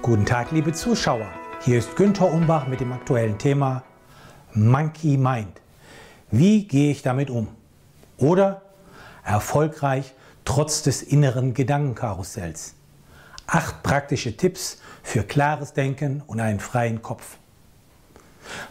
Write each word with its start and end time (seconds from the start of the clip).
Guten 0.00 0.24
Tag, 0.24 0.52
liebe 0.52 0.72
Zuschauer. 0.72 1.26
Hier 1.60 1.78
ist 1.78 1.96
Günther 1.96 2.32
Umbach 2.32 2.68
mit 2.68 2.80
dem 2.80 2.92
aktuellen 2.92 3.36
Thema 3.36 3.82
Monkey 4.54 5.16
Mind. 5.16 5.60
Wie 6.30 6.66
gehe 6.66 6.92
ich 6.92 7.02
damit 7.02 7.30
um? 7.30 7.48
Oder 8.16 8.62
erfolgreich 9.24 10.14
trotz 10.44 10.82
des 10.82 11.02
inneren 11.02 11.52
Gedankenkarussells. 11.52 12.74
Acht 13.48 13.82
praktische 13.82 14.36
Tipps 14.36 14.80
für 15.02 15.24
klares 15.24 15.72
Denken 15.72 16.22
und 16.26 16.40
einen 16.40 16.60
freien 16.60 17.02
Kopf. 17.02 17.36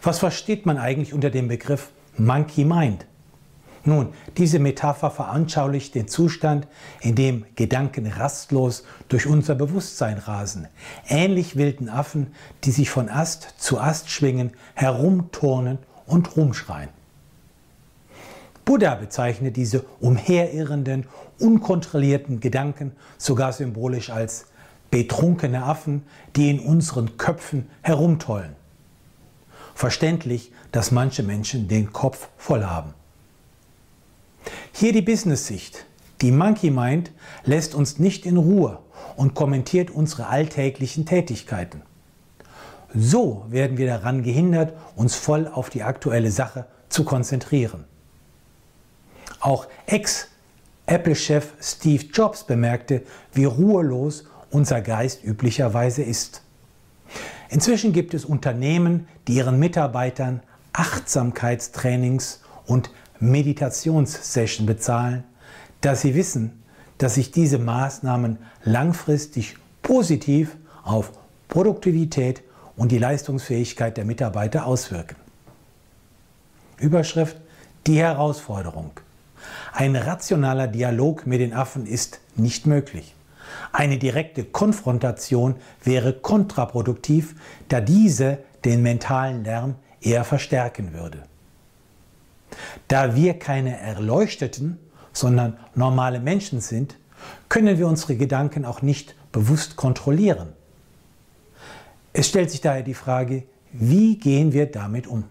Was 0.02 0.20
versteht 0.20 0.66
man 0.66 0.78
eigentlich 0.78 1.14
unter 1.14 1.30
dem 1.30 1.50
Begriff 1.50 1.90
Monkey 2.18 2.64
Mind? 2.64 3.06
Nun, 3.88 4.10
diese 4.36 4.60
Metapher 4.60 5.10
veranschaulicht 5.10 5.96
den 5.96 6.10
Zustand, 6.10 6.68
in 7.00 7.16
dem 7.16 7.46
Gedanken 7.56 8.06
rastlos 8.06 8.84
durch 9.08 9.26
unser 9.26 9.56
Bewusstsein 9.56 10.18
rasen, 10.18 10.68
ähnlich 11.08 11.56
wilden 11.56 11.88
Affen, 11.88 12.34
die 12.66 12.72
sich 12.72 12.90
von 12.90 13.08
Ast 13.08 13.54
zu 13.58 13.80
Ast 13.80 14.10
schwingen, 14.10 14.52
herumturnen 14.74 15.78
und 16.06 16.36
rumschreien. 16.36 16.90
Buddha 18.66 18.94
bezeichnet 18.96 19.56
diese 19.56 19.86
umherirrenden, 20.02 21.06
unkontrollierten 21.40 22.42
Gedanken 22.42 22.92
sogar 23.18 23.54
symbolisch 23.54 24.10
als 24.10 24.48
betrunkene 24.92 25.64
Affen, 25.64 26.04
die 26.36 26.50
in 26.50 26.60
unseren 26.60 27.16
Köpfen 27.16 27.70
herumtollen. 27.84 28.54
Verständlich, 29.76 30.52
dass 30.74 30.92
manche 30.92 31.24
Menschen 31.24 31.70
den 31.70 31.94
Kopf 31.94 32.28
voll 32.36 32.66
haben. 32.66 32.94
Hier 34.80 34.94
die 34.94 35.02
Business-Sicht. 35.02 35.88
Die 36.22 36.32
Monkey 36.32 36.70
Mind 36.70 37.12
lässt 37.46 37.74
uns 37.74 37.98
nicht 37.98 38.28
in 38.28 38.38
Ruhe 38.38 38.78
und 39.16 39.34
kommentiert 39.34 39.90
unsere 39.90 40.28
alltäglichen 40.28 41.08
Tätigkeiten. 41.08 41.82
So 42.94 43.44
werden 43.50 43.80
wir 43.80 43.88
daran 43.88 44.22
gehindert, 44.22 44.74
uns 44.96 45.16
voll 45.16 45.48
auf 45.48 45.72
die 45.72 45.82
aktuelle 45.82 46.30
Sache 46.30 46.68
zu 46.90 47.06
konzentrieren. 47.06 47.86
Auch 49.40 49.66
Ex-Apple-Chef 49.88 51.54
Steve 51.60 52.06
Jobs 52.14 52.44
bemerkte, 52.44 53.02
wie 53.34 53.46
ruhelos 53.46 54.26
unser 54.52 54.82
Geist 54.82 55.24
üblicherweise 55.24 56.04
ist. 56.04 56.44
Inzwischen 57.50 57.94
gibt 57.94 58.14
es 58.14 58.26
Unternehmen, 58.26 59.08
die 59.28 59.38
ihren 59.38 59.58
Mitarbeitern 59.58 60.42
Achtsamkeitstrainings 60.74 62.42
und 62.68 62.92
Meditationssession 63.20 64.66
bezahlen, 64.66 65.24
da 65.82 65.96
sie 65.96 66.16
wissen, 66.16 66.64
dass 66.98 67.16
sich 67.16 67.32
diese 67.32 67.60
Maßnahmen 67.60 68.38
langfristig 68.64 69.58
positiv 69.82 70.56
auf 70.84 71.12
Produktivität 71.48 72.42
und 72.76 72.92
die 72.92 72.98
Leistungsfähigkeit 72.98 73.98
der 73.98 74.06
Mitarbeiter 74.06 74.66
auswirken. 74.66 75.16
Überschrift 76.78 77.38
Die 77.86 78.00
Herausforderung. 78.00 78.92
Ein 79.74 79.96
rationaler 79.96 80.68
Dialog 80.68 81.26
mit 81.26 81.40
den 81.40 81.54
Affen 81.54 81.86
ist 81.86 82.20
nicht 82.36 82.66
möglich. 82.66 83.16
Eine 83.72 83.98
direkte 83.98 84.44
Konfrontation 84.44 85.56
wäre 85.84 86.14
kontraproduktiv, 86.14 87.36
da 87.70 87.80
diese 87.80 88.40
den 88.66 88.82
mentalen 88.82 89.44
Lärm 89.44 89.76
eher 90.02 90.24
verstärken 90.24 90.94
würde. 90.94 91.24
Da 92.88 93.16
wir 93.16 93.38
keine 93.38 93.80
Erleuchteten, 93.80 94.80
sondern 95.14 95.58
normale 95.76 96.20
Menschen 96.20 96.62
sind, 96.62 96.96
können 97.50 97.78
wir 97.78 97.88
unsere 97.88 98.16
Gedanken 98.16 98.66
auch 98.66 98.82
nicht 98.82 99.16
bewusst 99.32 99.76
kontrollieren. 99.76 100.50
Es 102.14 102.28
stellt 102.28 102.52
sich 102.52 102.62
daher 102.62 102.84
die 102.84 102.94
Frage, 102.94 103.44
wie 103.72 104.18
gehen 104.18 104.54
wir 104.54 104.66
damit 104.72 105.08
um? 105.08 105.26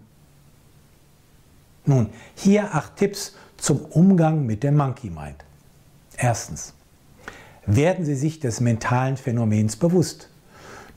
Nun, 1.85 2.11
hier 2.35 2.75
acht 2.75 2.97
Tipps 2.97 3.34
zum 3.56 3.81
Umgang 3.87 4.45
mit 4.45 4.62
dem 4.62 4.77
Monkey 4.77 5.11
Mind. 5.11 5.45
Erstens. 6.17 6.75
Werden 7.65 8.05
Sie 8.05 8.15
sich 8.15 8.39
des 8.39 8.61
mentalen 8.61 9.17
Phänomens 9.17 9.77
bewusst. 9.77 10.29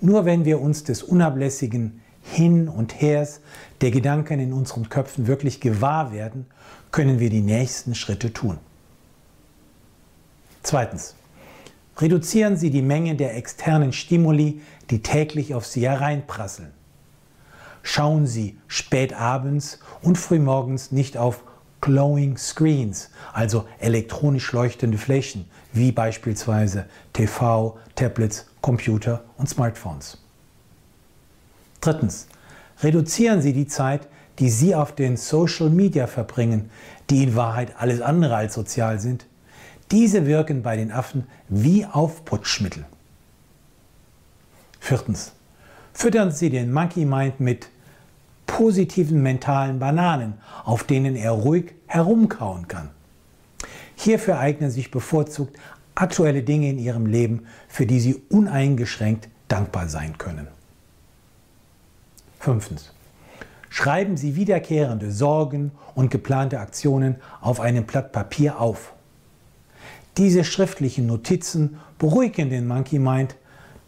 Nur 0.02 0.26
wenn 0.26 0.46
wir 0.46 0.62
uns 0.62 0.84
des 0.84 1.02
unablässigen 1.02 2.02
hin 2.34 2.68
und 2.68 3.02
Hers 3.02 3.42
der 3.82 3.92
Gedanken 3.92 4.40
in 4.40 4.54
unseren 4.54 4.90
Köpfen 4.90 5.28
wirklich 5.28 5.62
gewahr 5.62 6.12
werden, 6.12 6.46
können 6.92 7.20
wir 7.20 7.30
die 7.30 7.42
nächsten 7.42 7.96
Schritte 7.96 8.34
tun. 8.34 8.58
Zweitens. 10.64 11.16
Reduzieren 11.98 12.56
Sie 12.56 12.70
die 12.70 12.82
Menge 12.82 13.16
der 13.16 13.36
externen 13.36 13.92
Stimuli, 13.92 14.62
die 14.90 15.02
täglich 15.02 15.54
auf 15.54 15.66
Sie 15.66 15.88
hereinprasseln. 15.88 16.72
Schauen 17.84 18.26
Sie 18.26 18.58
spät 18.68 19.14
abends 19.14 19.80
und 20.02 20.18
frühmorgens 20.18 20.94
nicht 20.94 21.18
auf 21.18 21.44
glowing 21.82 22.38
screens, 22.38 23.10
also 23.34 23.66
elektronisch 23.80 24.52
leuchtende 24.54 24.98
Flächen, 24.98 25.46
wie 25.74 25.92
beispielsweise 25.92 26.86
TV, 27.12 27.78
Tablets, 27.96 28.46
Computer 28.62 29.24
und 29.38 29.50
Smartphones. 29.50 30.18
Drittens, 31.82 32.28
reduzieren 32.82 33.42
Sie 33.42 33.54
die 33.54 33.68
Zeit, 33.68 34.08
die 34.40 34.50
Sie 34.50 34.76
auf 34.76 34.94
den 34.94 35.18
Social 35.18 35.70
Media 35.70 36.08
verbringen, 36.08 36.70
die 37.10 37.24
in 37.24 37.36
Wahrheit 37.36 37.74
alles 37.78 38.02
andere 38.02 38.36
als 38.36 38.54
sozial 38.54 39.00
sind. 39.00 39.26
Diese 39.92 40.26
wirken 40.26 40.62
bei 40.62 40.78
den 40.78 40.92
Affen 40.92 41.26
wie 41.48 41.86
Aufputschmittel. 41.86 42.86
Viertens, 44.80 45.34
füttern 45.94 46.32
Sie 46.32 46.50
den 46.50 46.72
Monkey 46.72 47.06
Mind 47.06 47.40
mit 47.40 47.70
positiven 48.46 49.22
mentalen 49.22 49.80
Bananen, 49.80 50.36
auf 50.64 50.84
denen 50.84 51.16
er 51.16 51.32
ruhig 51.32 51.74
herumkauen 51.88 52.68
kann. 52.68 52.90
Hierfür 53.96 54.40
eignen 54.40 54.72
sich 54.72 54.92
bevorzugt 54.92 55.58
aktuelle 55.96 56.44
Dinge 56.44 56.70
in 56.70 56.80
Ihrem 56.80 57.06
Leben, 57.06 57.46
für 57.68 57.86
die 57.86 58.00
Sie 58.00 58.22
uneingeschränkt 58.30 59.28
dankbar 59.48 59.90
sein 59.90 60.18
können. 60.18 60.48
Fünftens. 62.40 62.94
Schreiben 63.70 64.18
Sie 64.18 64.36
wiederkehrende 64.36 65.12
Sorgen 65.12 65.72
und 65.94 66.10
geplante 66.10 66.60
Aktionen 66.60 67.18
auf 67.42 67.60
einem 67.60 67.86
Blatt 67.86 68.12
Papier 68.12 68.60
auf. 68.60 68.94
Diese 70.18 70.44
schriftlichen 70.44 71.06
Notizen 71.06 71.80
beruhigen 71.98 72.50
den 72.50 72.68
Monkey 72.68 72.98
Mind, 72.98 73.36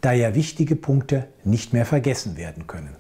da 0.02 0.12
ja 0.12 0.36
wichtige 0.36 0.76
Punkte 0.76 1.28
nicht 1.44 1.74
mehr 1.74 1.86
vergessen 1.86 2.38
werden 2.38 2.68
können. 2.68 2.96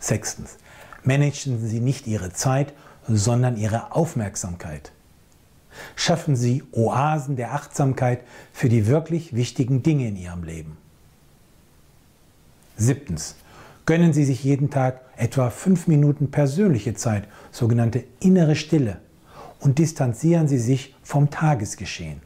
Sechstens. 0.00 0.56
Managen 1.02 1.66
Sie 1.66 1.80
nicht 1.80 2.06
Ihre 2.06 2.32
Zeit, 2.32 2.72
sondern 3.06 3.56
Ihre 3.56 3.94
Aufmerksamkeit. 3.94 4.92
Schaffen 5.96 6.36
Sie 6.36 6.62
Oasen 6.72 7.36
der 7.36 7.52
Achtsamkeit 7.52 8.22
für 8.52 8.68
die 8.68 8.86
wirklich 8.86 9.34
wichtigen 9.34 9.82
Dinge 9.82 10.08
in 10.08 10.16
Ihrem 10.16 10.44
Leben. 10.44 10.76
Siebtens. 12.84 13.36
Gönnen 13.86 14.12
Sie 14.12 14.24
sich 14.24 14.44
jeden 14.44 14.70
Tag 14.70 15.00
etwa 15.16 15.50
fünf 15.50 15.86
Minuten 15.86 16.30
persönliche 16.30 16.94
Zeit, 16.94 17.28
sogenannte 17.50 18.04
innere 18.20 18.56
Stille, 18.56 18.98
und 19.60 19.78
distanzieren 19.78 20.48
Sie 20.48 20.58
sich 20.58 20.94
vom 21.02 21.30
Tagesgeschehen. 21.30 22.20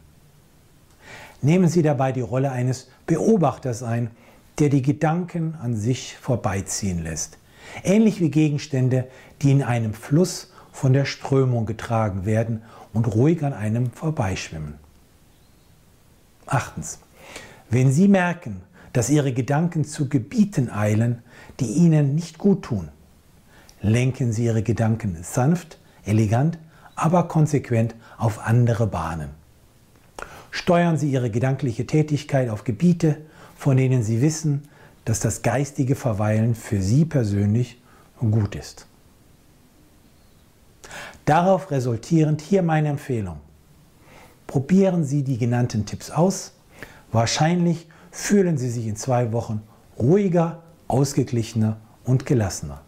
Nehmen 1.41 1.69
Sie 1.69 1.83
dabei 1.83 2.13
die 2.13 2.21
Rolle 2.21 2.51
eines 2.51 2.89
Beobachters 3.07 3.83
ein, 3.83 4.11
der 4.59 4.69
die 4.69 4.83
Gedanken 4.83 5.55
an 5.63 5.77
sich 5.77 6.17
vorbeiziehen 6.17 7.03
lässt. 7.03 7.39
Ähnlich 7.85 8.21
wie 8.21 8.31
Gegenstände, 8.31 9.07
die 9.43 9.53
in 9.53 9.63
einem 9.63 9.95
Fluss 9.95 10.53
von 10.73 10.93
der 10.93 11.05
Strömung 11.05 11.67
getragen 11.67 12.25
werden 12.25 12.63
und 12.93 13.15
ruhig 13.15 13.45
an 13.45 13.53
einem 13.53 13.91
vorbeischwimmen. 13.93 14.75
Achtens. 16.47 16.99
Wenn 17.71 17.93
Sie 17.93 18.09
merken, 18.09 18.63
dass 18.93 19.11
ihre 19.11 19.33
Gedanken 19.33 19.85
zu 19.85 20.09
Gebieten 20.09 20.71
eilen, 20.71 21.23
die 21.61 21.73
ihnen 21.73 22.15
nicht 22.15 22.39
gut 22.39 22.63
tun. 22.63 22.89
Lenken 23.81 24.33
sie 24.33 24.45
ihre 24.45 24.63
Gedanken 24.63 25.19
sanft, 25.23 25.79
elegant, 26.05 26.59
aber 26.95 27.29
konsequent 27.29 27.95
auf 28.17 28.41
andere 28.47 28.87
Bahnen. 28.87 29.31
Steuern 30.51 30.97
sie 30.97 31.11
ihre 31.11 31.31
gedankliche 31.31 31.87
Tätigkeit 31.87 32.49
auf 32.49 32.65
Gebiete, 32.65 33.19
von 33.57 33.77
denen 33.77 34.03
sie 34.03 34.21
wissen, 34.21 34.69
dass 35.05 35.21
das 35.21 35.43
geistige 35.43 35.95
Verweilen 35.95 36.55
für 36.55 36.83
sie 36.83 37.05
persönlich 37.05 37.81
gut 38.19 38.55
ist. 38.55 38.87
Darauf 41.25 41.71
resultierend 41.71 42.41
hier 42.41 42.63
meine 42.63 42.89
Empfehlung. 42.89 43.39
Probieren 44.47 45.05
Sie 45.05 45.23
die 45.23 45.37
genannten 45.37 45.85
Tipps 45.85 46.11
aus. 46.11 46.53
Wahrscheinlich 47.13 47.87
fühlen 48.11 48.59
Sie 48.59 48.71
sich 48.71 48.87
in 48.87 48.97
zwei 48.97 49.33
Wochen 49.33 49.63
ruhiger, 49.99 50.63
ausgeglichener 50.87 51.77
und 52.05 52.27
gelassener. 52.27 52.81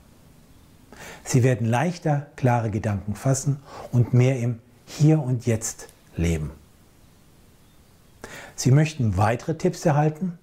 Sie 1.25 1.43
werden 1.43 1.67
leichter 1.67 2.27
klare 2.37 2.71
Gedanken 2.71 3.15
fassen 3.15 3.59
und 3.93 4.15
mehr 4.15 4.39
im 4.39 4.59
Hier 4.87 5.21
und 5.21 5.47
Jetzt 5.47 5.89
leben. 6.17 6.51
Sie 8.55 8.71
möchten 8.71 9.17
weitere 9.17 9.57
Tipps 9.57 9.87
erhalten? 9.87 10.39